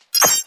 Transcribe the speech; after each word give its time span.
you 0.00 0.41